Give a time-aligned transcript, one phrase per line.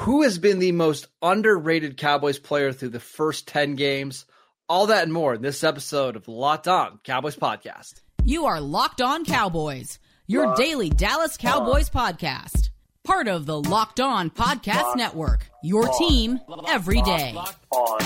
[0.00, 4.24] Who has been the most underrated Cowboys player through the first 10 games?
[4.68, 8.00] All that and more in this episode of Locked On Cowboys Podcast.
[8.24, 12.14] You are Locked On Cowboys, your Locked daily Dallas Cowboys on.
[12.14, 12.70] podcast.
[13.04, 15.98] Part of the Locked On Podcast Locked Network, your on.
[15.98, 17.32] team every day.
[17.34, 17.98] Locked on.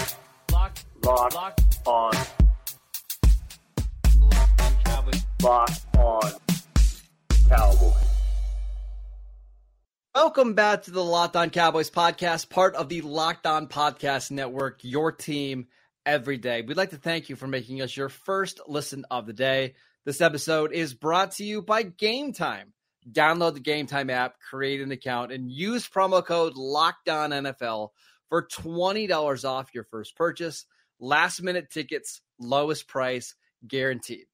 [0.52, 2.12] Locked, Locked, Locked on.
[4.20, 5.22] Locked on Cowboys.
[5.42, 6.32] Locked on
[7.48, 8.03] Cowboys.
[10.14, 14.78] Welcome back to the Locked On Cowboys podcast, part of the Locked On Podcast Network,
[14.82, 15.66] your team
[16.06, 16.62] every day.
[16.62, 19.74] We'd like to thank you for making us your first listen of the day.
[20.04, 22.66] This episode is brought to you by Gametime.
[23.10, 27.88] Download the Gametime app, create an account, and use promo code LOCKEDONNFL
[28.28, 30.64] for $20 off your first purchase.
[31.00, 33.34] Last minute tickets, lowest price,
[33.66, 34.26] guaranteed.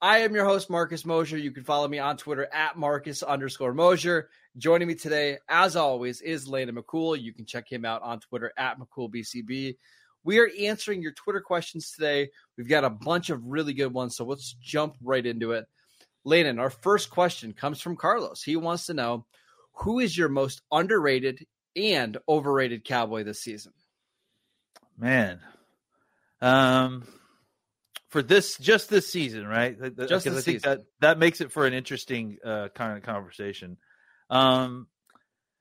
[0.00, 1.38] I am your host, Marcus Mosher.
[1.38, 4.28] You can follow me on Twitter at Marcus underscore Mosher.
[4.58, 7.20] Joining me today, as always, is Landon McCool.
[7.20, 9.76] You can check him out on Twitter at McCoolBCB.
[10.22, 12.28] We are answering your Twitter questions today.
[12.58, 15.64] We've got a bunch of really good ones, so let's jump right into it.
[16.24, 18.42] Landon, our first question comes from Carlos.
[18.42, 19.24] He wants to know
[19.72, 23.72] who is your most underrated and overrated Cowboy this season?
[24.98, 25.40] Man,
[26.40, 27.06] um,
[28.16, 29.78] for this just this season, right?
[29.78, 30.60] Just this I think season.
[30.62, 33.76] that that makes it for an interesting uh, kind of conversation.
[34.30, 34.86] Um,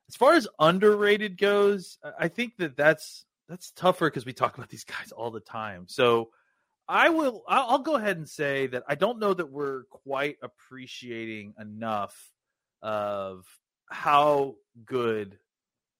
[0.08, 4.70] as far as underrated goes, I think that that's that's tougher because we talk about
[4.70, 5.88] these guys all the time.
[5.90, 6.30] So
[6.88, 11.56] I will I'll go ahead and say that I don't know that we're quite appreciating
[11.60, 12.18] enough
[12.82, 13.44] of
[13.90, 15.38] how good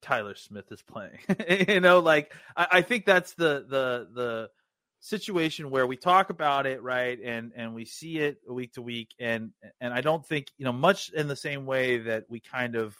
[0.02, 1.20] Tyler Smith is playing.
[1.68, 4.50] you know, like I, I, think that's the the the
[5.06, 9.14] situation where we talk about it, right, and and we see it week to week,
[9.20, 12.76] and and I don't think you know much in the same way that we kind
[12.76, 12.96] of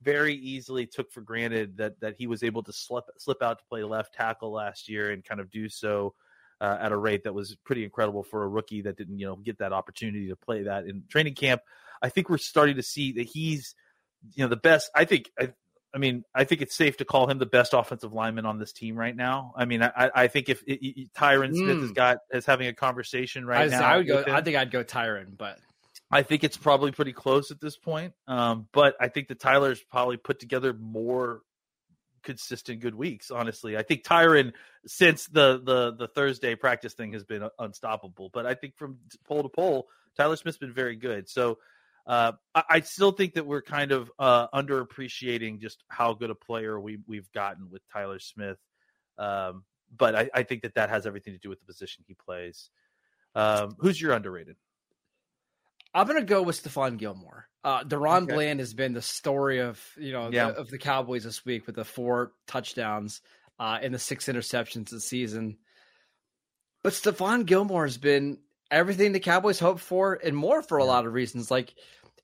[0.00, 3.64] very easily took for granted that that he was able to slip slip out to
[3.68, 6.14] play left tackle last year and kind of do so
[6.60, 9.36] uh, at a rate that was pretty incredible for a rookie that didn't you know
[9.36, 11.60] get that opportunity to play that in training camp.
[12.00, 13.74] I think we're starting to see that he's
[14.34, 14.90] you know the best.
[14.94, 15.52] I think I,
[15.94, 18.72] I mean, I think it's safe to call him the best offensive lineman on this
[18.72, 19.54] team right now.
[19.56, 21.82] I mean, I, I think if it, it, Tyron Smith mm.
[21.82, 24.22] has got is having a conversation right I now, I would go.
[24.22, 25.58] Him, I think I'd go Tyron, but
[26.10, 28.12] I think it's probably pretty close at this point.
[28.26, 31.40] Um, but I think the Tyler's probably put together more
[32.22, 33.30] consistent good weeks.
[33.30, 34.52] Honestly, I think Tyron
[34.86, 38.30] since the the the Thursday practice thing has been unstoppable.
[38.32, 41.28] But I think from pole to pole, Tyler Smith's been very good.
[41.28, 41.58] So
[42.08, 46.34] uh, I, I, still think that we're kind of uh, underappreciating just how good a
[46.34, 48.56] player we we've gotten with Tyler Smith.
[49.18, 49.64] Um,
[49.94, 52.70] but I, I, think that that has everything to do with the position he plays.
[53.34, 54.56] Um, who's your underrated?
[55.92, 57.46] I'm gonna go with Stephon Gilmore.
[57.62, 58.34] Uh, DaRon okay.
[58.34, 60.50] Bland has been the story of you know yeah.
[60.50, 63.20] the, of the Cowboys this week with the four touchdowns
[63.58, 65.58] uh, and the six interceptions this season.
[66.82, 68.38] But Stephon Gilmore has been
[68.70, 71.50] everything the Cowboys hoped for and more for a lot of reasons.
[71.50, 71.74] Like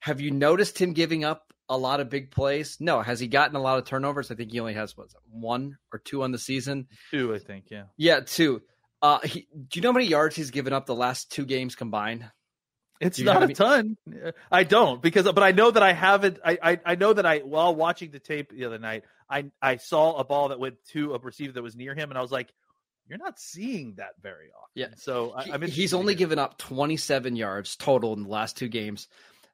[0.04, 2.76] have you noticed him giving up a lot of big plays?
[2.78, 3.00] No.
[3.00, 4.30] Has he gotten a lot of turnovers?
[4.30, 6.88] I think he only has what one or two on the season.
[7.10, 7.70] Two, I think.
[7.70, 7.84] Yeah.
[7.96, 8.60] Yeah, two.
[9.00, 11.74] Uh, he, do you know how many yards he's given up the last two games
[11.74, 12.30] combined?
[13.00, 13.96] It's not a ton.
[14.52, 16.38] I don't because, but I know that I haven't.
[16.44, 19.76] I, I, I know that I while watching the tape the other night, I I
[19.76, 22.30] saw a ball that went to a receiver that was near him, and I was
[22.30, 22.52] like,
[23.08, 24.88] "You're not seeing that very often." Yeah.
[24.96, 29.08] So I, am he's only given up 27 yards total in the last two games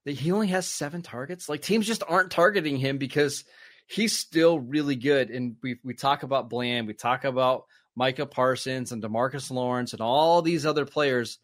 [0.04, 1.48] that he only has seven targets.
[1.48, 3.44] Like teams just aren't targeting him because
[3.86, 5.30] he's still really good.
[5.30, 7.64] And we we talk about Bland, we talk about
[7.96, 11.38] Micah Parsons and DeMarcus Lawrence and all these other players.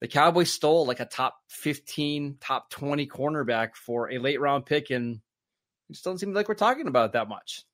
[0.00, 4.90] The Cowboys stole like a top 15, top 20 cornerback for a late round pick,
[4.90, 5.16] and
[5.88, 7.64] it just doesn't seem like we're talking about it that much.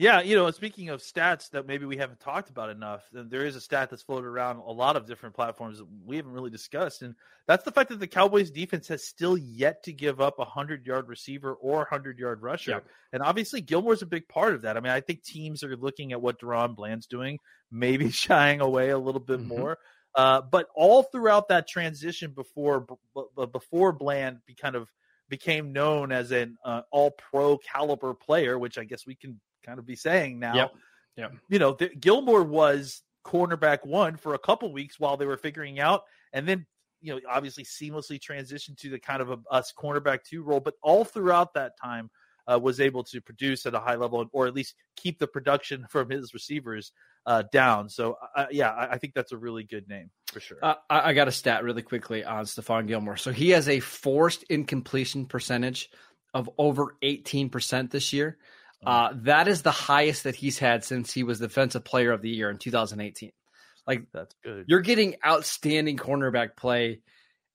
[0.00, 3.56] Yeah, you know, speaking of stats that maybe we haven't talked about enough, there is
[3.56, 7.02] a stat that's floated around a lot of different platforms that we haven't really discussed,
[7.02, 7.16] and
[7.48, 10.86] that's the fact that the Cowboys defense has still yet to give up a hundred
[10.86, 12.80] yard receiver or hundred yard rusher, yeah.
[13.12, 14.76] and obviously Gilmore's a big part of that.
[14.76, 17.40] I mean, I think teams are looking at what DaRon Bland's doing,
[17.72, 19.48] maybe shying away a little bit mm-hmm.
[19.48, 19.78] more,
[20.14, 24.88] uh, but all throughout that transition before b- before Bland be kind of
[25.28, 29.78] became known as an uh, all pro caliber player, which I guess we can kind
[29.78, 30.54] of be saying now.
[30.54, 30.74] Yep.
[31.16, 31.32] Yep.
[31.48, 35.78] You know, the, Gilmore was cornerback one for a couple weeks while they were figuring
[35.78, 36.66] out, and then
[37.00, 40.60] you know obviously seamlessly transitioned to the kind of a, us cornerback two role.
[40.60, 42.10] But all throughout that time,
[42.50, 45.86] uh, was able to produce at a high level, or at least keep the production
[45.90, 46.92] from his receivers
[47.26, 47.88] uh, down.
[47.88, 50.58] So uh, yeah, I, I, think that's a really good name for sure.
[50.62, 53.18] Uh, I, I, got a stat really quickly on Stephon Gilmore.
[53.18, 55.90] So he has a forced incompletion percentage
[56.32, 58.38] of over eighteen percent this year.
[58.84, 62.30] Uh, that is the highest that he's had since he was defensive player of the
[62.30, 63.32] year in 2018.
[63.86, 64.66] Like that's good.
[64.68, 67.00] You're getting outstanding cornerback play,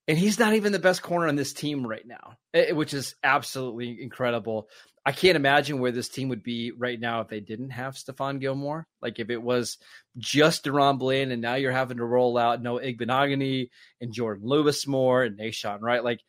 [0.08, 3.14] and he's not even the best corner on this team right now, eh, which is
[3.22, 4.68] absolutely incredible.
[5.06, 8.40] I can't imagine where this team would be right now if they didn't have Stephon
[8.40, 8.86] Gilmore.
[9.02, 9.78] Like if it was
[10.16, 13.68] just DaRon Bland, and now you're having to roll out Noah Igbinoghene
[14.00, 16.02] and Jourdan Lewis more and Nahshon, right?
[16.02, 16.20] Like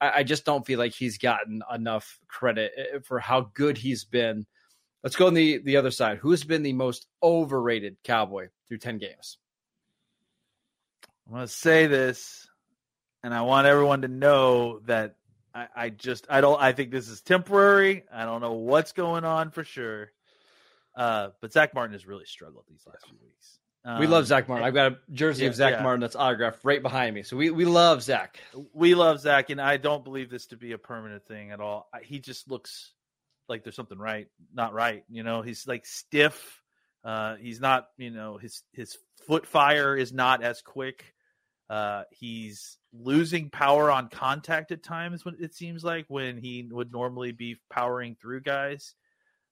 [0.00, 4.04] I, I just don't feel like he's gotten enough credit eh, for how good he's
[4.04, 4.46] been.
[5.02, 6.18] Let's go on the, the other side.
[6.18, 9.38] Who's been the most overrated Cowboy through 10 games?
[11.26, 12.48] I'm going to say this,
[13.22, 15.14] and I want everyone to know that
[15.54, 18.04] I, I, just I don't I think this is temporary.
[18.12, 20.10] I don't know what's going on for sure.
[20.96, 23.59] Uh, but Zack Martin has really struggled these last few weeks.
[23.84, 24.66] Um, we love Zack Martin.
[24.66, 25.82] I've got a jersey yeah, of Zack yeah.
[25.82, 27.22] Martin that's autographed right behind me.
[27.22, 28.38] So we, we love Zack.
[28.74, 31.88] We love Zack, and I don't believe this to be a permanent thing at all.
[31.92, 32.92] I, he just looks
[33.48, 35.04] like there's something right, not right.
[35.08, 36.62] You know, he's like stiff.
[37.02, 37.86] Uh, he's not.
[37.96, 41.14] You know, his his foot fire is not as quick.
[41.70, 45.24] Uh, he's losing power on contact at times.
[45.24, 48.94] When it seems like when he would normally be powering through guys.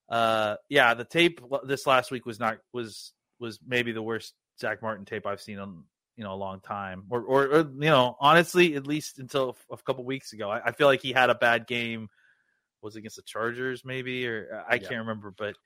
[0.07, 4.81] Uh, yeah, the tape this last week was not was was maybe the worst Zack
[4.81, 5.83] Martin tape I've seen in
[6.15, 9.77] you know a long time, or, or, or you know honestly at least until a
[9.77, 10.49] couple weeks ago.
[10.49, 12.09] I, I, feel like he had a bad game.
[12.81, 15.57] Was against the Chargers maybe, or I can't remember, but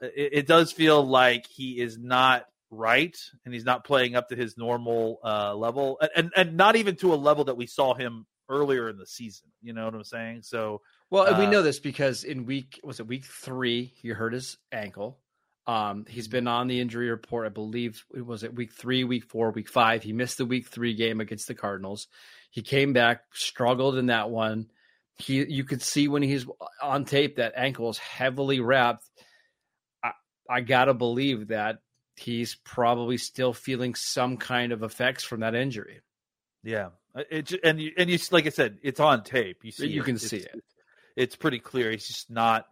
[0.00, 4.36] it, it, does feel like he is not right and he's not playing up to
[4.36, 7.94] his normal uh, level, and, and and not even to a level that we saw
[7.94, 9.48] him earlier in the season.
[9.60, 10.42] You know what I'm saying?
[10.42, 14.32] So well, uh, we know this because in week was it week three he hurt
[14.32, 15.18] his ankle.
[15.66, 19.24] Um, he's been on the injury report, I believe it was it week three, week
[19.24, 20.02] four, week five.
[20.02, 22.08] He missed the week three game against the Cardinals.
[22.50, 24.70] He came back, struggled in that one.
[25.14, 26.46] He, you could see when he's
[26.82, 29.04] on tape that ankle is heavily wrapped.
[30.02, 30.12] I,
[30.50, 31.78] I gotta believe that
[32.16, 36.00] he's probably still feeling some kind of effects from that injury.
[36.64, 39.58] Yeah, it and you and you like I said, it's on tape.
[39.62, 40.04] You see, you it.
[40.04, 40.62] can see it.
[41.16, 41.90] It's pretty clear.
[41.90, 42.66] He's just not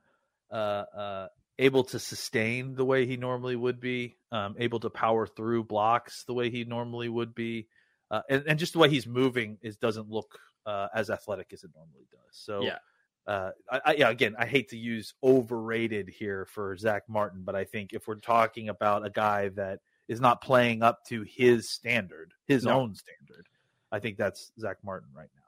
[0.51, 1.29] uh, uh,
[1.61, 6.25] able to sustain the way he normally would be, um, able to power through blocks
[6.25, 7.69] the way he normally would be,
[8.11, 11.63] uh, and, and, just the way he's moving is doesn't look uh, as athletic as
[11.63, 12.21] it normally does.
[12.33, 12.79] So yeah.
[13.27, 17.55] Uh, I, I, yeah, again, I hate to use overrated here for Zack Martin, but
[17.55, 21.71] I think if we're talking about a guy that is not playing up to his
[21.71, 22.81] standard, his no.
[22.81, 23.47] own standard,
[23.93, 25.40] I think that's Zack Martin right now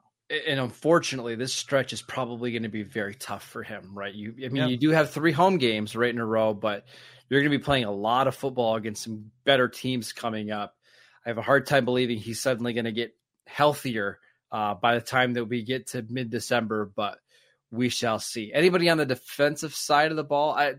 [0.47, 4.13] and unfortunately, this stretch is probably going to be very tough for him, right?
[4.13, 6.85] You, I mean, you do have three home games right in a row, but
[7.29, 10.75] you're going to be playing a lot of football against some better teams coming up.
[11.25, 13.15] I have a hard time believing he's suddenly going to get
[13.45, 14.19] healthier
[14.51, 17.17] uh, by the time that we get to mid December, but
[17.71, 18.51] we shall see.
[18.53, 20.53] Anybody on the defensive side of the ball?
[20.53, 20.75] I,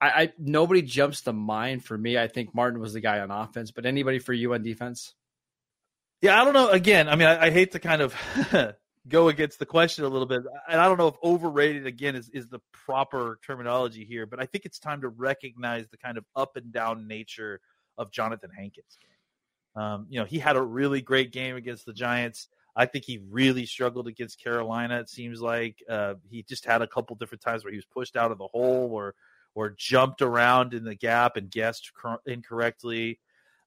[0.00, 2.18] I, I, nobody jumps to mind for me.
[2.18, 5.14] I think Martin was the guy on offense, but anybody for you on defense?
[6.20, 6.68] Yeah, I don't know.
[6.68, 8.14] Again, I mean, I, I hate to kind of
[9.08, 12.28] go against the question a little bit, and I don't know if overrated again is
[12.30, 16.24] is the proper terminology here, but I think it's time to recognize the kind of
[16.34, 17.60] up and down nature
[17.98, 18.98] of Johnathan Hankins'
[19.76, 22.48] Um, you know, he had a really great game against the Giants.
[22.74, 25.00] I think he really struggled against Carolina.
[25.00, 28.16] It seems like uh, he just had a couple different times where he was pushed
[28.16, 29.14] out of the hole or
[29.54, 33.18] or jumped around in the gap and guessed cor- incorrectly.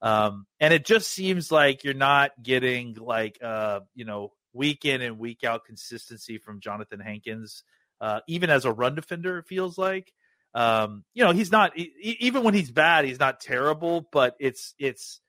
[0.02, 5.02] Um, and it just seems like you're not getting like uh, you know week in
[5.02, 7.64] and week out consistency from Johnathan Hankins.
[8.02, 10.14] Uh, even as a run defender, it feels like
[10.54, 14.74] um, you know he's not he, even when he's bad, he's not terrible, but it's
[14.80, 15.20] it's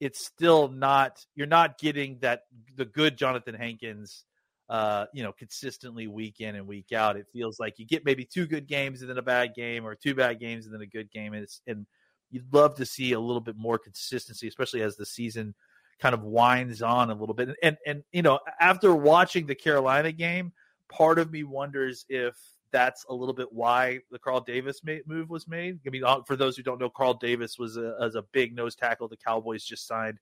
[0.00, 2.42] it's still not you're not getting that
[2.76, 4.24] the good Johnathan Hankins
[4.68, 7.16] uh, you know, consistently week in and week out.
[7.16, 9.94] It feels like you get maybe two good games and then a bad game, or
[9.94, 11.34] two bad games and then a good game.
[11.34, 11.86] And and
[12.30, 15.54] you'd love to see a little bit more consistency, especially as the season
[16.00, 17.48] kind of winds on a little bit.
[17.48, 20.52] And, and, and you know, after watching the Carolina game,
[20.88, 22.36] part of me wonders if
[22.74, 25.78] that's a little bit why the Carl Davis move was made.
[25.86, 28.54] I mean, uh, for those who don't know, Carl Davis was a, as a big
[28.54, 29.06] nose tackle.
[29.06, 30.18] The Cowboys just signed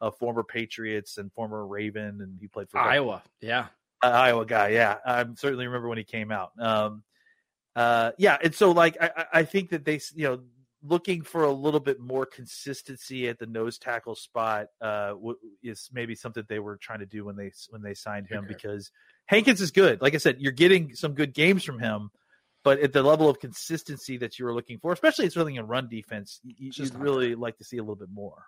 [0.00, 3.22] a former Patriots and former Raven, and he played for Iowa.
[3.40, 3.66] Yeah,
[4.04, 4.68] uh, Iowa guy.
[4.68, 6.52] Yeah, I certainly remember when he came out.
[6.60, 7.02] Um,
[7.74, 10.40] uh, yeah, and so like I, I think that they, you know,
[10.88, 15.14] looking for a little bit more consistency at the nose tackle spot uh,
[15.62, 18.48] is maybe something they were trying to do when they when they signed him okay.
[18.48, 18.90] because
[19.26, 20.00] Hankins is good.
[20.00, 22.10] Like I said, you're getting some good games from him,
[22.64, 25.66] but at the level of consistency that you were looking for, especially it's really in
[25.66, 28.44] run defense, you, would really like to see a little bit more.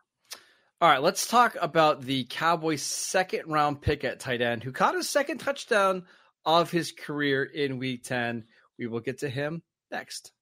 [0.80, 4.94] All right, let's talk about the Cowboys' second round pick at tight end, who caught
[4.94, 6.04] his second touchdown
[6.44, 8.44] of his career in Week Ten.
[8.78, 10.32] We will get to him next.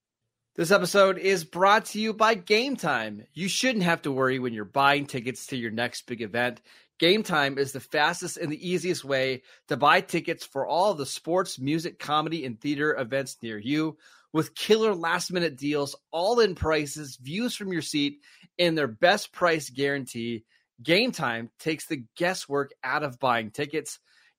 [0.56, 3.26] This episode is brought to you by Gametime.
[3.34, 6.62] You shouldn't have to worry when you're buying tickets to your next big event.
[6.98, 11.58] Gametime is the fastest and the easiest way to buy tickets for all the sports,
[11.58, 13.98] music, comedy, and theater events near you
[14.32, 18.22] with killer last minute deals, all in prices, views from your seat,
[18.58, 20.46] and their best price guarantee.
[20.82, 23.98] Game Time takes the guesswork out of buying tickets.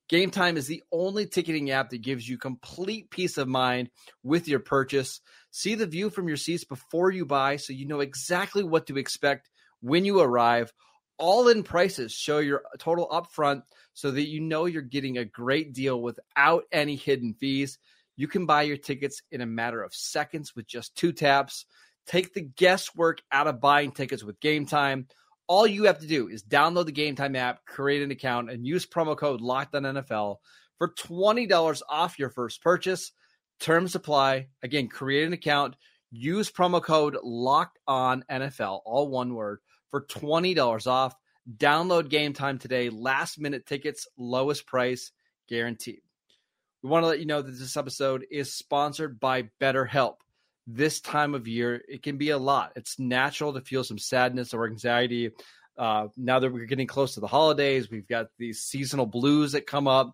[0.09, 3.89] Gametime is the only ticketing app that gives you complete peace of mind
[4.23, 5.19] with your purchase.
[5.51, 8.97] See the view from your seats before you buy so you know exactly what to
[8.97, 9.49] expect
[9.81, 10.71] when you arrive.
[11.17, 15.73] All in prices show your total upfront so that you know you're getting a great
[15.73, 17.77] deal without any hidden fees.
[18.15, 21.65] You can buy your tickets in a matter of seconds with just two taps.
[22.05, 25.07] Take the guesswork out of buying tickets with Gametime
[25.47, 28.85] all you have to do is download the Gametime app, create an account, and use
[28.85, 30.37] promo code LOCKEDONNFL
[30.77, 33.11] for $20 off your first purchase.
[33.59, 34.47] Terms apply.
[34.61, 35.75] Again, create an account,
[36.11, 41.15] use promo code Locked On NFL, all one word, for $20 off.
[41.57, 42.89] Download Gametime today.
[42.89, 45.11] Last minute tickets, lowest price
[45.47, 46.01] guaranteed.
[46.83, 50.17] We want to let you know that this episode is sponsored by BetterHelp
[50.67, 52.73] this time of year, it can be a lot.
[52.75, 55.31] It's natural to feel some sadness or anxiety.
[55.77, 59.65] Uh, now that we're getting close to the holidays, we've got these seasonal blues that
[59.65, 60.13] come up.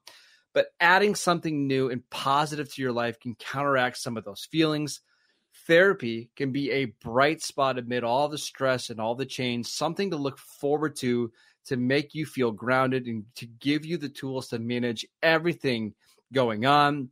[0.54, 5.02] But adding something new and positive to your life can counteract some of those feelings.
[5.66, 10.12] Therapy can be a bright spot amid all the stress and all the change, something
[10.12, 11.32] to look forward to
[11.66, 15.94] to make you feel grounded and to give you the tools to manage everything
[16.32, 17.10] going on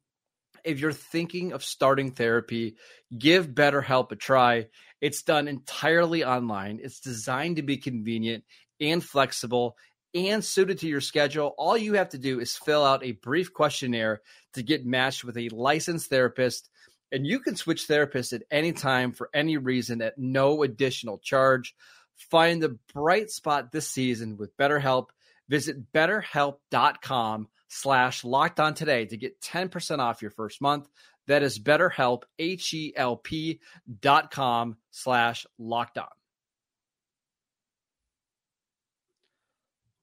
[0.63, 2.75] if you're thinking of starting therapy,
[3.17, 4.67] give BetterHelp a try.
[4.99, 6.79] It's done entirely online.
[6.81, 8.43] It's designed to be convenient
[8.79, 9.75] and flexible
[10.13, 11.53] and suited to your schedule.
[11.57, 14.21] All you have to do is fill out a brief questionnaire
[14.53, 16.69] to get matched with a licensed therapist.
[17.11, 21.75] And you can switch therapists at any time for any reason at no additional charge.
[22.15, 25.07] Find the bright spot this season with BetterHelp.
[25.49, 30.87] Visit betterhelp.com slash locked on today to get 10% off your first month.
[31.27, 33.59] That is betterhelp, H-E-L-P
[34.01, 36.07] dot com slash locked on.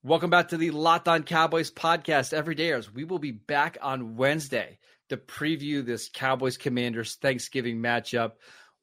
[0.02, 2.72] Welcome back to the Locked On Cowboys podcast every day.
[2.72, 4.78] As we will be back on Wednesday
[5.10, 8.32] to preview this Cowboys Commanders Thanksgiving matchup.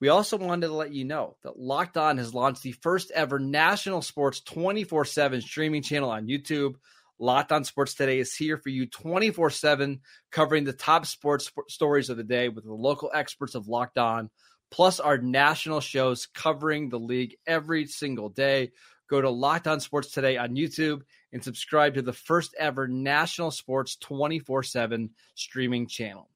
[0.01, 3.39] We also wanted to let you know that Locked On has launched the first ever
[3.39, 6.75] national sports 24 7 streaming channel on YouTube.
[7.17, 12.09] Locked on Sports Today is here for you 24 7, covering the top sports stories
[12.09, 14.29] of the day with the local experts of Locked On,
[14.69, 18.71] plus our national shows covering the league every single day.
[19.09, 23.51] Go to Locked On Sports Today on YouTube and subscribe to the first ever national
[23.51, 26.29] sports 24 7 streaming channel.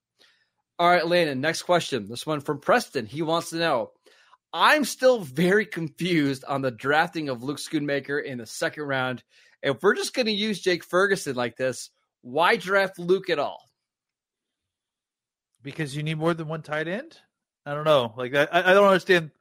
[0.77, 2.07] All right, Landon, next question.
[2.07, 3.05] This one from Preston.
[3.05, 3.91] He wants to know
[4.53, 9.23] I'm still very confused on the drafting of Luke Schoonmaker in the second round
[9.61, 11.89] if we're just going to use Jake Ferguson like this,
[12.21, 13.69] why draft Luke at all?
[15.61, 17.17] Because you need more than one tight end.
[17.65, 18.13] I don't know.
[18.17, 19.31] Like I, I don't understand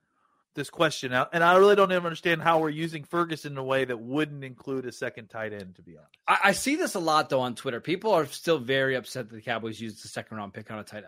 [0.54, 3.84] this question and I really don't even understand how we're using Ferguson in a way
[3.84, 5.76] that wouldn't include a second tight end.
[5.76, 7.80] To be honest, I, I see this a lot though on Twitter.
[7.80, 10.84] People are still very upset that the Cowboys used the second round pick on a
[10.84, 11.06] tight end.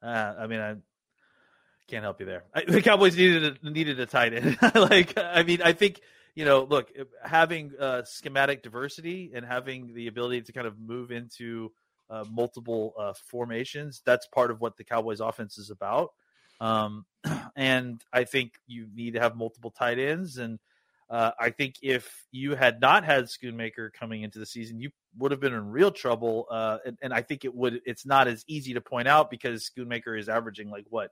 [0.00, 0.76] Uh, I mean, I
[1.88, 2.44] can't help you there.
[2.54, 4.58] I, the Cowboys needed a, needed a tight end.
[4.74, 6.00] like, I mean, I think
[6.38, 11.10] you know, look, having uh, schematic diversity and having the ability to kind of move
[11.10, 11.72] into
[12.08, 16.12] uh, multiple uh, formations, that's part of what the Cowboys offense is about.
[16.60, 17.06] Um,
[17.56, 20.38] and I think you need to have multiple tight ends.
[20.38, 20.60] And
[21.10, 25.32] uh, I think if you had not had Schoonmaker coming into the season, you would
[25.32, 26.46] have been in real trouble.
[26.48, 27.80] Uh, and, and I think it would.
[27.84, 31.10] It's not as easy to point out because Schoonmaker is averaging like what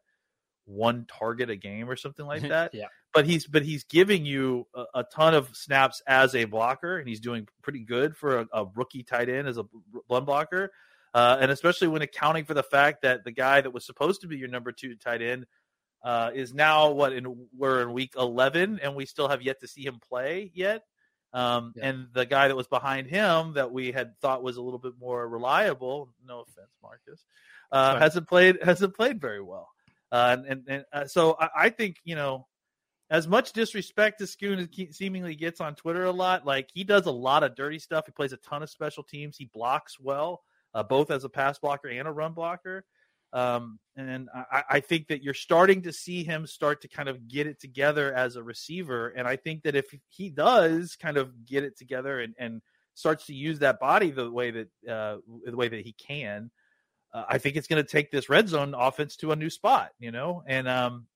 [0.66, 2.74] one target a game or something like that.
[2.74, 2.86] yeah.
[3.16, 7.08] But he's but he's giving you a, a, ton of snaps as a blocker, and
[7.08, 9.64] he's doing pretty good for a, a rookie tight end as a
[10.10, 10.70] run blocker.
[11.14, 14.26] Uh, and especially when accounting for the fact that the guy that was supposed to
[14.26, 15.46] be your number two tight end
[16.04, 19.66] uh, is now what in we're in week eleven, and we still have yet to
[19.66, 20.82] see him play yet.
[21.32, 21.88] Um, yeah.
[21.88, 24.92] And the guy that was behind him that we had thought was a little bit
[25.00, 27.24] more reliable, no offense, Marcus,
[27.72, 29.70] uh, hasn't played hasn't played very well.
[30.12, 32.46] Uh, and and uh, so I, I, think you know,
[33.10, 37.12] as much disrespect as Schoon seemingly gets on Twitter a lot, like he does a
[37.12, 38.06] lot of dirty stuff.
[38.06, 39.36] He plays a ton of special teams.
[39.36, 40.42] He blocks well,
[40.74, 42.84] uh, both as a pass blocker and a run blocker.
[43.32, 47.26] Um, and I, I, think that you're starting to see him start to kind of
[47.26, 49.08] get it together as a receiver.
[49.08, 52.62] And I think that if he does kind of get it together and, and
[52.94, 56.50] starts to use that body the way that uh, the way that he can,
[57.12, 59.90] uh, I think it's going to take this red zone offense to a new spot,
[59.98, 61.06] you know, and um,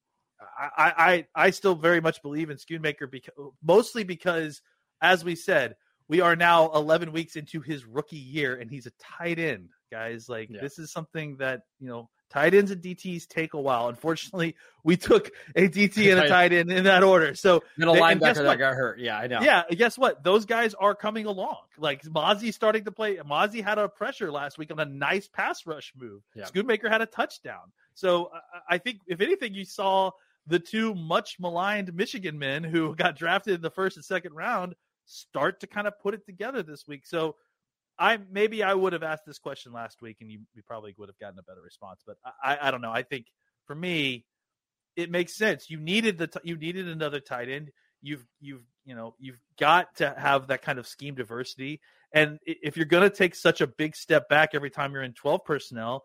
[0.59, 4.62] I, I, I still very much believe in Schoonmaker because mostly because,
[5.00, 5.76] as we said,
[6.09, 10.28] we are now 11 weeks into his rookie year and he's a tight end, guys.
[10.28, 10.61] Like yeah.
[10.61, 13.88] this is something that, you know, tight ends and DTs take a while.
[13.88, 17.35] Unfortunately, we took a DT and a tight end in that order.
[17.35, 18.99] So middle linebacker that got hurt.
[18.99, 19.40] Yeah, I know.
[19.40, 20.25] Yeah, guess what?
[20.25, 21.59] Those guys are coming along.
[21.78, 23.16] Like Mazi starting to play.
[23.16, 26.23] Mazi had a pressure last week on a nice pass rush move.
[26.35, 26.44] Yeah.
[26.44, 27.73] Schoonmaker had a touchdown.
[27.94, 28.30] So
[28.68, 30.11] I think if anything, you saw
[30.47, 34.75] the two much maligned Michigan men who got drafted in the first and second round
[35.06, 37.06] start to kind of put it together this week.
[37.06, 37.37] So
[37.99, 41.09] I maybe I would have asked this question last week and you, you probably would
[41.09, 42.02] have gotten a better response.
[42.06, 42.92] But I, I don't know.
[42.92, 43.26] I think
[43.66, 44.25] for me,
[44.97, 45.68] it makes sense.
[45.68, 47.70] You needed the you needed another tight end.
[48.02, 51.80] You've you've you know you've got to have that kind of scheme diversity.
[52.12, 55.12] And if you're going to take such a big step back every time you're in
[55.12, 56.02] 12 personnel,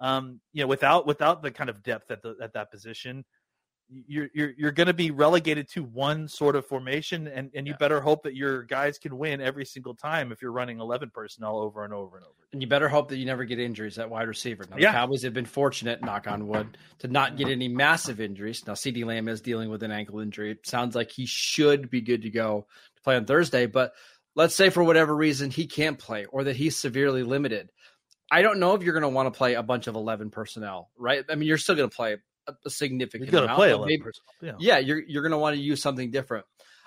[0.00, 3.24] um, you know, without without the kind of depth at the at that position,
[3.88, 7.72] you're you're you're going to be relegated to one sort of formation, and and you
[7.72, 7.78] yeah.
[7.78, 11.58] better hope that your guys can win every single time if you're running eleven personnel
[11.58, 12.34] over and over and over.
[12.52, 14.64] And you better hope that you never get injuries at wide receiver.
[14.68, 14.92] Now, the yeah.
[14.92, 18.66] Cowboys have been fortunate, knock on wood, to not get any massive injuries.
[18.66, 20.52] Now, CeeDee Lamb is dealing with an ankle injury.
[20.52, 23.92] It sounds like he should be good to go to play on Thursday, but
[24.34, 27.70] let's say for whatever reason he can't play or that he's severely limited.
[28.30, 30.90] I don't know if you're going to want to play a bunch of 11 personnel,
[30.96, 31.24] right?
[31.28, 33.26] I mean, you're still going to play a, significant.
[33.26, 34.02] You got to play a maybe,
[34.40, 34.52] yeah.
[34.58, 36.46] yeah, you're you're going to want to use something different.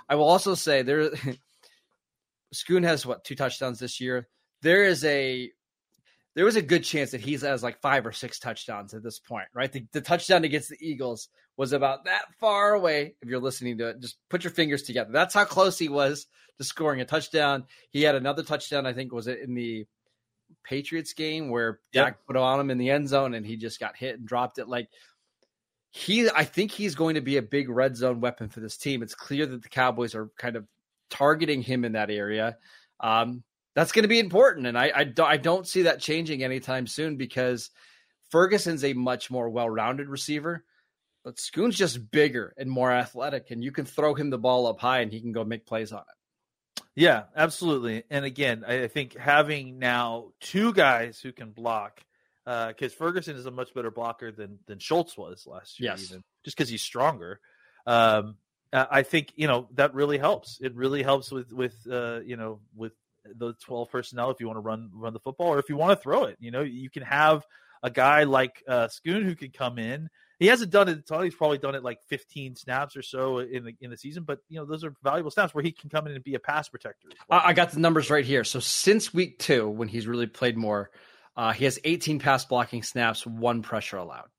[0.10, 1.12] I will also say there.
[2.54, 4.28] Schoon has what two touchdowns this year.
[4.62, 5.52] There is a
[6.38, 9.18] there was a good chance that he's has like five or six touchdowns at this
[9.18, 9.72] point, right?
[9.72, 13.16] The, the, touchdown against the Eagles was about that far away.
[13.24, 15.10] If you're listening to it, just put your fingers together.
[15.12, 16.28] That's how close he was
[16.60, 17.66] to scoring a touchdown.
[17.90, 19.88] He had another touchdown, I think, was it in the
[20.64, 22.06] Patriots game where yep.
[22.06, 24.60] Dak put on him in the end zone and he just got hit and dropped
[24.60, 24.68] it.
[24.68, 24.90] Like
[25.92, 29.02] he I think he's going to be a big red zone weapon for this team.
[29.02, 30.66] It's clear that the Cowboys are kind of
[31.10, 32.58] targeting him in that area.
[33.00, 33.44] Um,
[33.76, 36.88] that's going to be important, and I I, do, I don't see that changing anytime
[36.88, 37.70] soon because
[38.30, 40.64] Ferguson's a much more well-rounded receiver,
[41.24, 44.80] but Schoon's just bigger and more athletic, and you can throw him the ball up
[44.80, 46.84] high and he can go make plays on it.
[46.96, 48.04] Yeah, absolutely.
[48.10, 52.02] And again, I think having now two guys who can block
[52.48, 56.06] because uh, Ferguson is a much better blocker than than Schultz was last year, yes.
[56.06, 57.42] even just because he's stronger.
[57.86, 58.36] Um,
[58.72, 60.60] I think you know that really helps.
[60.62, 62.94] It really helps with with uh, you know with
[63.36, 65.98] the twelve personnel if you want to run run the football or if you want
[65.98, 66.38] to throw it.
[66.40, 67.46] You know, you can have
[67.84, 70.10] a guy like uh, Schoon who can come in.
[70.40, 71.04] He hasn't done it.
[71.24, 74.24] He's probably done it like 15 snaps or so in the in the season.
[74.24, 76.40] But you know, those are valuable snaps where he can come in and be a
[76.40, 77.10] pass protector.
[77.28, 77.42] Well.
[77.44, 78.46] I got the numbers right here.
[78.46, 80.92] So since week two, when he's really played more,
[81.38, 84.30] uh, he has 18 pass blocking snaps, one pressure allowed.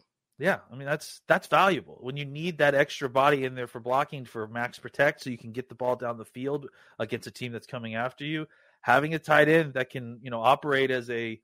[0.41, 3.81] Yeah, I mean that's that's valuable when you need that extra body in there for
[3.81, 7.33] blocking for max protect, so you can get the ball down the field against a
[7.33, 8.47] team that's coming after you.
[8.81, 11.41] Having a tight end that can you know operate as a you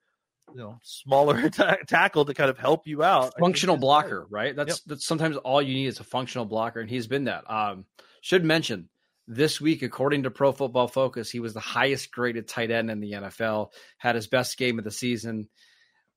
[0.61, 3.35] know smaller t- tackle to kind of help you out.
[3.41, 4.55] Functional blocker, right?
[4.55, 4.79] That's yep.
[4.87, 7.51] that's sometimes all you need is a functional blocker, and he's been that.
[7.51, 7.87] Um,
[8.21, 8.89] should mention
[9.27, 13.01] this week, according to Pro Football Focus, he was the highest graded tight end in
[13.01, 15.49] the NFL, had his best game of the season.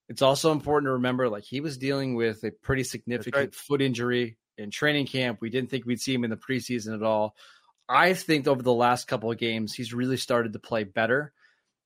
[0.10, 3.56] It's also important to remember, like, he was dealing with a pretty significant right.
[3.56, 5.40] foot injury in training camp.
[5.42, 7.36] We didn't think we'd see him in the preseason at all.
[7.90, 11.34] I think over the last couple of games, he's really started to play better.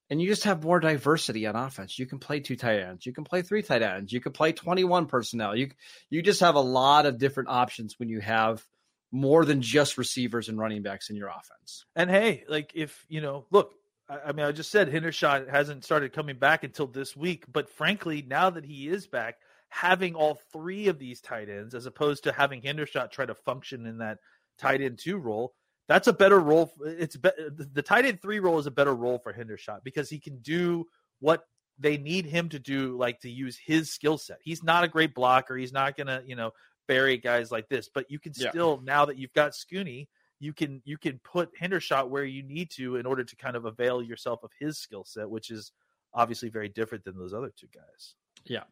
[0.10, 1.98] And you just have more diversity on offense.
[1.98, 3.06] You can play two tight ends.
[3.06, 4.12] You can play three tight ends.
[4.12, 5.56] You can play 21 personnel.
[5.56, 5.70] You
[6.10, 8.66] you just have a lot of different options when you have–
[9.12, 11.86] more than just receivers and running backs in your offense.
[11.96, 13.74] And hey, like if you know, look,
[14.10, 17.70] I, I mean, I just said Hendershot hasn't started coming back until this week, but
[17.70, 19.36] frankly, now that he is back,
[19.70, 23.86] having all three of these tight ends as opposed to having Hendershot try to function
[23.86, 24.18] in that
[24.58, 25.54] tight end two role,
[25.88, 26.72] that's a better role.
[26.86, 30.20] It's be, the tight end three role is a better role for Hendershot because he
[30.20, 30.86] can do
[31.20, 31.44] what
[31.80, 34.38] they need him to do, like to use his skill set.
[34.44, 35.58] He's not a great blocker.
[35.58, 36.52] He's not gonna, you know,
[36.92, 37.90] bury guys like this.
[37.94, 38.94] But you can still yeah.
[38.94, 40.08] now that you've got Scooney,
[40.40, 43.64] you can you can put Hendershot where you need to in order to kind of
[43.64, 45.72] avail yourself of his skill set, which is
[46.14, 48.16] obviously very different than those other two guys.
[48.46, 48.64] Yeah.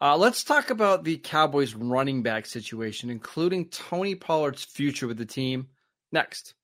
[0.00, 5.26] Uh, let's talk about the Cowboys running back situation, including Tony Pollard's future with the
[5.26, 5.68] team
[6.10, 6.54] next.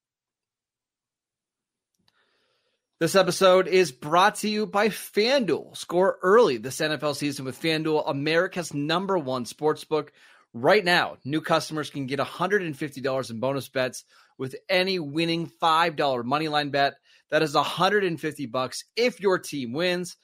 [3.00, 5.76] This episode is brought to you by FanDuel.
[5.76, 10.10] Score early this NFL season with FanDuel, America's number one sportsbook
[10.56, 14.04] Right now, new customers can get $150 in bonus bets
[14.38, 16.94] with any winning $5 money line bet.
[17.30, 20.16] That is 150 bucks if your team wins.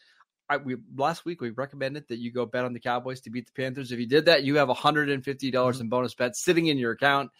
[0.49, 3.47] I, we last week we recommended that you go bet on the Cowboys to beat
[3.47, 3.91] the Panthers.
[3.91, 5.81] If you did that, you have $150 mm-hmm.
[5.81, 7.31] in bonus bets sitting in your account.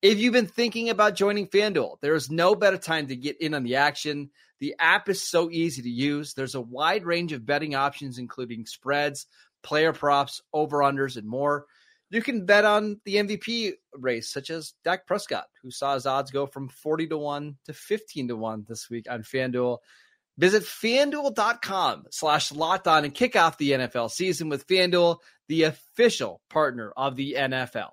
[0.00, 3.52] If you've been thinking about joining FanDuel, there is no better time to get in
[3.52, 4.30] on the action.
[4.60, 6.32] The app is so easy to use.
[6.32, 9.26] There's a wide range of betting options, including spreads,
[9.62, 11.66] player props, over unders, and more.
[12.10, 16.32] You can bet on the MVP race, such as Dak Prescott, who saw his odds
[16.32, 19.78] go from 40 to 1 to 15 to 1 this week on FanDuel.
[20.36, 25.18] Visit fanduel.com slash locked on and kick off the NFL season with FanDuel,
[25.48, 27.90] the official partner of the NFL.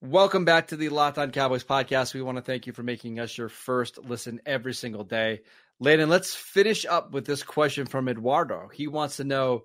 [0.00, 2.14] Welcome back to the Locked On Cowboys podcast.
[2.14, 5.40] We want to thank you for making us your first listen every single day.
[5.80, 8.68] Landon, let's finish up with this question from Eduardo.
[8.72, 9.64] He wants to know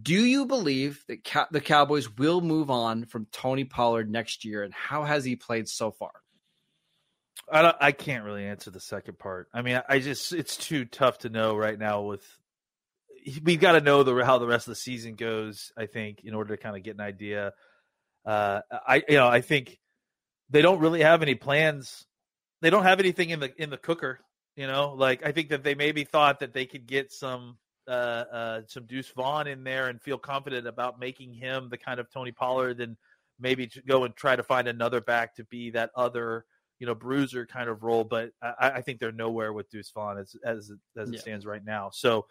[0.00, 4.72] Do you believe that the Cowboys will move on from Tony Pollard next year, and
[4.72, 6.12] how has he played so far?
[7.50, 9.48] I, I can't really answer the second part.
[9.52, 12.02] I mean, I just it's too tough to know right now.
[12.02, 12.24] With
[13.42, 15.72] we've got to know the how the rest of the season goes.
[15.76, 17.52] I think in order to kind of get an idea.
[18.24, 19.78] Uh, I you know I think
[20.48, 22.06] they don't really have any plans.
[22.60, 24.20] They don't have anything in the in the cooker
[24.56, 27.56] you know, like I think that they maybe thought that they could get some
[27.88, 32.00] uh, uh, some Deuce Vaughn in there and feel confident about making him the kind
[32.00, 32.96] of Tony Pollard, and
[33.38, 36.44] maybe go and try to find another back to be that other
[36.78, 38.04] you know bruiser kind of role.
[38.04, 41.20] But I, I think they're nowhere with Deuce Vaughn as as as it yeah.
[41.20, 41.90] stands right now.
[41.92, 42.26] So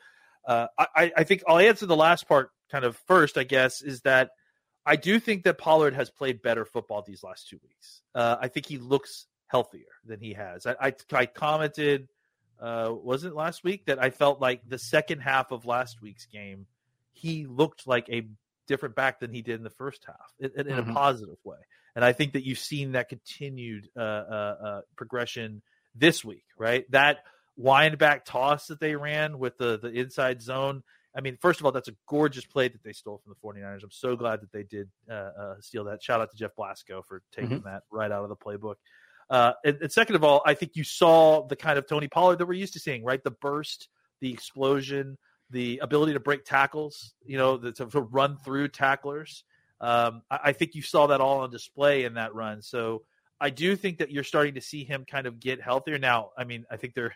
[0.47, 3.37] uh, I, I think I'll answer the last part kind of first.
[3.37, 4.31] I guess is that
[4.85, 8.01] I do think that Pollard has played better football these last two weeks.
[8.15, 10.65] Uh, I think he looks healthier than he has.
[10.65, 12.07] I, I, I commented,
[12.61, 16.25] uh, was it last week, that I felt like the second half of last week's
[16.27, 16.67] game,
[17.13, 18.27] he looked like a
[18.67, 20.91] different back than he did in the first half in, in mm-hmm.
[20.91, 21.57] a positive way.
[21.95, 25.61] And I think that you've seen that continued uh, uh, uh, progression
[25.95, 26.89] this week, right?
[26.91, 27.17] That
[27.57, 30.83] wind back toss that they ran with the, the inside zone.
[31.15, 33.83] I mean, first of all, that's a gorgeous play that they stole from the 49ers.
[33.83, 36.01] I'm so glad that they did uh, uh, steal that.
[36.01, 37.67] Shout out to Jeff Blasco for taking mm-hmm.
[37.67, 38.75] that right out of the playbook.
[39.31, 42.37] Uh, and, and, second of all, I think you saw the kind of Tony Pollard
[42.39, 43.23] that we're used to seeing, right?
[43.23, 43.87] The burst,
[44.19, 45.17] the explosion,
[45.51, 49.45] the ability to break tackles, you know, the, to, to, run through tacklers.
[49.79, 52.61] Um, I, I, think you saw that all on display in that run.
[52.61, 53.03] So
[53.39, 55.97] I do think that you're starting to see him kind of get healthier.
[55.97, 57.15] Now, I mean, I think there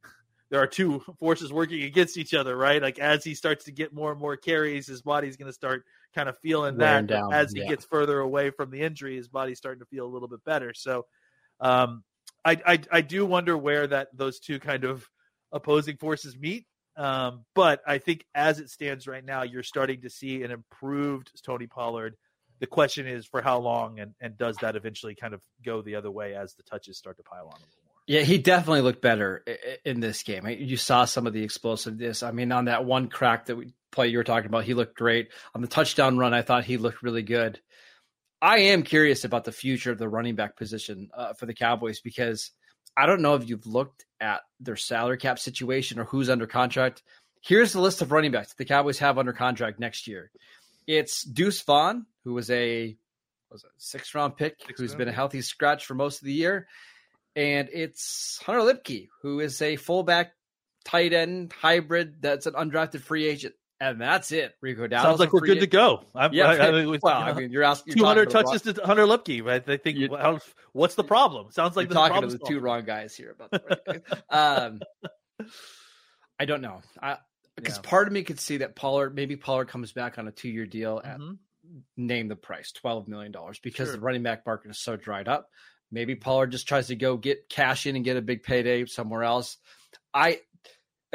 [0.50, 2.80] there are two forces working against each other, right?
[2.80, 5.84] Like as he starts to get more and more carries, his body's going to start
[6.14, 7.12] kind of feeling Wearing that.
[7.12, 7.32] Down.
[7.32, 7.70] As he yeah.
[7.70, 10.72] gets further away from the injury, his body's starting to feel a little bit better.
[10.72, 11.06] So
[11.60, 12.04] um,
[12.44, 15.08] I, I, I do wonder where that those two kind of
[15.52, 16.66] opposing forces meet.
[16.96, 21.30] Um, but I think as it stands right now, you're starting to see an improved
[21.44, 22.16] Tony Pollard.
[22.58, 25.96] The question is for how long, and, and does that eventually kind of go the
[25.96, 27.94] other way as the touches start to pile on a little more?
[28.06, 29.44] Yeah, he definitely looked better
[29.84, 30.46] in this game.
[30.46, 32.22] You saw some of the explosiveness.
[32.22, 34.96] I mean, on that one crack that we play you were talking about, he looked
[34.96, 35.32] great.
[35.54, 37.60] On the touchdown run, I thought he looked really good.
[38.46, 41.98] I am curious about the future of the running back position uh, for the Cowboys
[41.98, 42.52] because
[42.96, 47.02] I don't know if you've looked at their salary cap situation or who's under contract.
[47.40, 50.30] Here's the list of running backs the Cowboys have under contract next year.
[50.86, 52.96] It's Deuce Vaughn, who was a
[53.50, 54.98] was a six round pick, six who's round.
[54.98, 56.68] been a healthy scratch for most of the year,
[57.34, 60.34] and it's Hunter Luepke, who is a fullback
[60.84, 63.56] tight end hybrid that's an undrafted free agent.
[63.78, 64.54] And that's it.
[64.62, 66.04] Rico Dowdle sounds like we're good to go.
[66.14, 69.44] I'm, yeah, I, I mean, well, I mean, you're asking 200 touches to Hunter Luepke.
[69.44, 69.68] Right?
[69.68, 70.10] I think.
[70.10, 70.40] Well,
[70.72, 71.50] what's the problem?
[71.50, 74.80] Sounds like talking to the two wrong guys here about the um,
[76.38, 76.80] I don't know.
[77.02, 77.18] I
[77.56, 77.88] because yeah.
[77.90, 80.66] part of me could see that Pollard, maybe Pollard comes back on a two year
[80.66, 81.34] deal at mm-hmm.
[81.96, 83.96] name the price, twelve million dollars, because sure.
[83.96, 85.48] the running back market is so dried up.
[85.90, 89.22] Maybe Pollard just tries to go get cash in and get a big payday somewhere
[89.22, 89.58] else.
[90.12, 90.40] I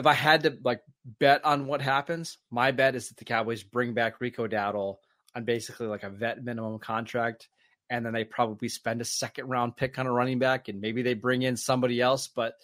[0.01, 0.81] if I had to like
[1.19, 4.97] bet on what happens, my bet is that the Cowboys bring back Rico Dowdle
[5.35, 7.47] on basically like a vet minimum contract,
[7.87, 11.03] and then they probably spend a second round pick on a running back, and maybe
[11.03, 12.27] they bring in somebody else.
[12.27, 12.55] But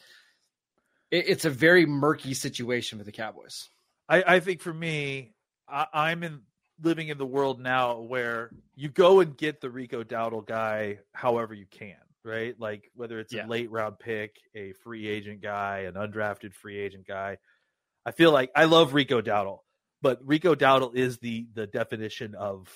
[1.11, 3.69] it, it's a very murky situation for the Cowboys.
[4.09, 5.35] I, I think for me,
[5.67, 6.41] I, am in
[6.81, 11.53] living in the world now where you go and get the Rico Dowdle guy however
[11.53, 12.59] you can right?
[12.59, 13.45] Like whether it's yeah.
[13.45, 17.37] a late round pick, a free agent guy, an undrafted free agent guy.
[18.05, 19.59] I feel like I love Rico Dowdle,
[20.01, 22.67] but Rico Dowdle is the the definition of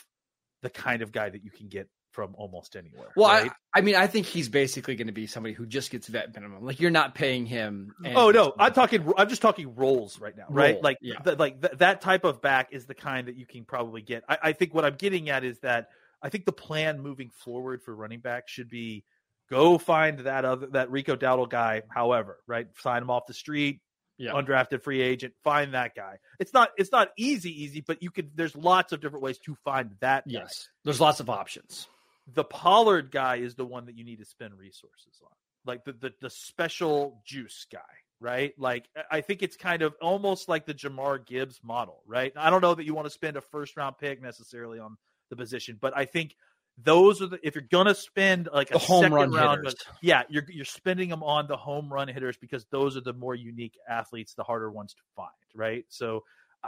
[0.62, 3.08] the kind of guy that you can get from almost anywhere.
[3.16, 3.52] Well, right?
[3.74, 6.34] I, I, mean, I think he's basically going to be somebody who just gets vet
[6.34, 6.64] minimum.
[6.66, 7.96] Like you're not paying him.
[8.16, 9.12] Oh no, I'm talking.
[9.18, 10.76] I'm just talking roles right now, right?
[10.76, 11.20] Role, like, yeah.
[11.20, 14.24] th- like th- that type of back is the kind that you can probably get.
[14.28, 15.90] I, I think what I'm getting at is that
[16.22, 19.04] I think the plan moving forward for running back should be
[19.52, 21.84] Go find that other that Rico Dowdle guy.
[21.90, 23.82] However, right, sign him off the street.
[24.18, 24.32] yeah.
[24.32, 25.34] undrafted free agent.
[25.44, 26.20] Find that guy.
[26.40, 28.32] It's not it's not easy, easy, but you could.
[28.36, 30.26] There's lots of different ways to find that.
[30.26, 30.40] Guy.
[30.40, 31.88] Yes, there's lots of options.
[32.34, 35.32] The Pollard guy is the one that you need to spend resources on,
[35.66, 37.80] like the the, the special juice guy,
[38.22, 38.54] right?
[38.58, 42.32] Like I think it's kind of almost like the Jahmyr Gibbs model, right?
[42.38, 44.98] I don't know that you want to spend a first round pick necessarily on
[45.30, 46.36] the position, but I think
[46.78, 49.76] those are the if you're gonna spend like the a home run round, hitters.
[50.02, 53.36] yeah, you're you're spending them on the home run hitters because those are the more
[53.36, 55.86] unique athletes, the harder ones to find, right?
[55.90, 56.24] So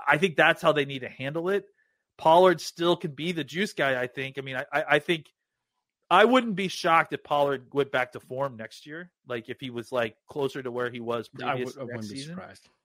[0.08, 1.66] I think that's how they need to handle it.
[2.18, 4.02] Pollard still can be the juice guy.
[4.02, 4.38] I think.
[4.38, 5.28] I mean, I I think
[6.10, 9.72] I wouldn't be shocked if Pollard went back to form next year, like if he
[9.72, 12.40] was like closer to where he was previous I, would, not season.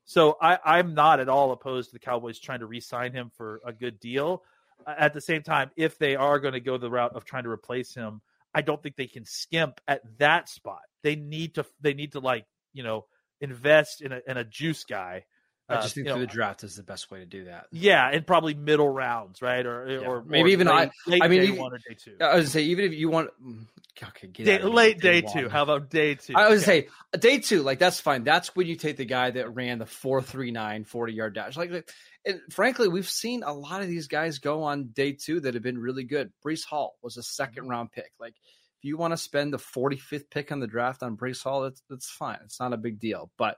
[0.06, 3.60] So I I'm not at all opposed to the Cowboys trying to re-sign him for
[3.66, 4.42] a good deal
[4.86, 7.50] at the same time, if they are going to go the route of trying to
[7.50, 8.20] replace him,
[8.54, 10.82] I don't think they can skimp at that spot.
[11.02, 13.06] They need to they need to like you know
[13.40, 15.24] invest in a in a juice guy.
[15.68, 17.66] I just uh, think through know, the draft is the best way to do that.
[17.70, 19.64] Yeah, and probably middle rounds, right?
[19.64, 19.98] Or yeah.
[19.98, 21.10] or maybe even late, I.
[21.10, 22.16] Late I mean, even, one or day two.
[22.20, 23.66] I was say even if you want, mm,
[24.02, 25.48] okay, day, late day, day two.
[25.48, 26.32] How about day two?
[26.34, 26.88] I was okay.
[27.12, 28.24] say day two, like that's fine.
[28.24, 31.56] That's when you take the guy that ran the four three nine 40 yard dash.
[31.56, 31.90] Like
[32.24, 35.62] and frankly, we've seen a lot of these guys go on day two that have
[35.62, 36.30] been really good.
[36.44, 37.70] Breece Hall was a second mm-hmm.
[37.70, 38.12] round pick.
[38.20, 41.62] Like, if you want to spend the 45th pick on the draft on Breece Hall,
[41.62, 42.38] that's that's fine.
[42.44, 43.30] It's not a big deal.
[43.38, 43.56] But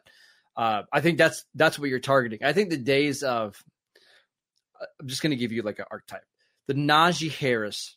[0.57, 2.41] uh, I think that's that's what you're targeting.
[2.43, 3.63] I think the days of
[4.81, 6.25] uh, I'm just going to give you like an archetype.
[6.67, 7.97] The Najee Harris,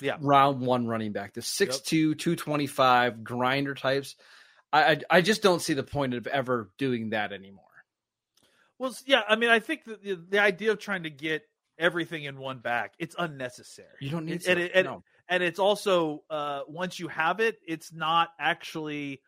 [0.00, 2.18] yeah, round one running back, the 6'2", yep.
[2.18, 4.16] 225 grinder types.
[4.72, 7.64] I, I I just don't see the point of ever doing that anymore.
[8.78, 11.42] Well, yeah, I mean, I think the, the idea of trying to get
[11.78, 13.88] everything in one back, it's unnecessary.
[14.00, 15.02] You don't need and, and, no.
[15.28, 19.20] and it's also uh, once you have it, it's not actually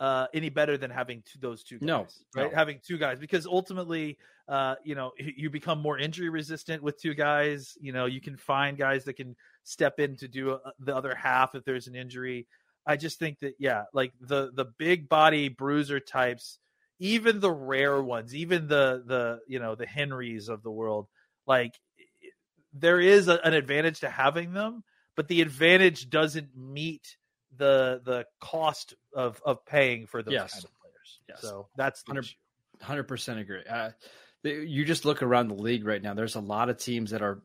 [0.00, 2.50] uh, any better than having two, those two guys, no, right?
[2.50, 2.56] No.
[2.56, 7.14] Having two guys because ultimately, uh, you know, you become more injury resistant with two
[7.14, 7.76] guys.
[7.80, 10.96] You know, you can find guys that can step in to do a, uh, the
[10.96, 12.46] other half if there's an injury.
[12.86, 16.58] I just think that yeah, like the the big body bruiser types
[17.00, 21.08] even the rare ones, even the the you know the Henrys of the world,
[21.46, 21.72] like
[22.72, 24.84] there is a, an advantage to having them,
[25.16, 27.16] but the advantage doesn't meet
[27.56, 30.52] the the cost of of paying for those yes.
[30.52, 31.20] kind of players.
[31.28, 31.40] Yes.
[31.42, 32.04] So that's
[32.80, 33.62] hundred percent agree.
[33.68, 33.90] Uh,
[34.42, 36.14] you just look around the league right now.
[36.14, 37.42] There's a lot of teams that are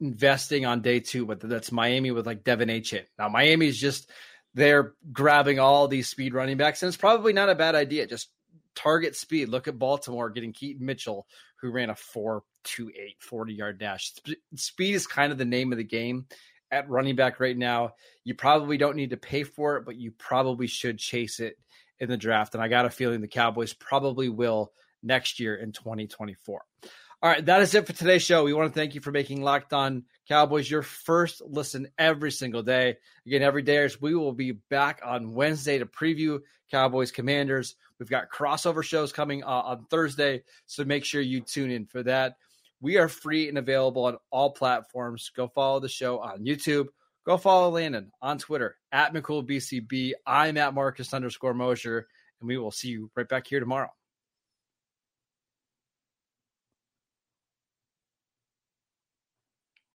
[0.00, 3.06] investing on day two, but that's Miami with like De'Von Achane.
[3.18, 4.10] Now Miami's just
[4.54, 8.06] they're grabbing all these speed running backs, and it's probably not a bad idea.
[8.06, 8.30] Just
[8.74, 9.48] target speed.
[9.48, 11.26] Look at Baltimore getting Keaton Mitchell,
[11.60, 14.12] who ran a 4 2 8 40 yard dash.
[14.54, 16.26] Speed is kind of the name of the game
[16.70, 17.94] at running back right now.
[18.24, 21.56] You probably don't need to pay for it, but you probably should chase it
[22.00, 22.54] in the draft.
[22.54, 24.72] And I got a feeling the Cowboys probably will
[25.02, 26.62] next year in 2024.
[27.22, 28.44] All right, that is it for today's show.
[28.44, 32.62] We want to thank you for making Locked On Cowboys your first listen every single
[32.62, 32.96] day.
[33.26, 37.76] Again, every day we will be back on Wednesday to preview Cowboys Commanders.
[37.98, 42.02] We've got crossover shows coming uh, on Thursday, so make sure you tune in for
[42.02, 42.36] that.
[42.84, 45.30] We are free and available on all platforms.
[45.34, 46.88] Go follow the show on YouTube.
[47.24, 50.12] Go follow Landon on Twitter at McCoolBCB.
[50.26, 52.06] I'm at Marcus underscore Mosher,
[52.40, 53.88] and we will see you right back here tomorrow.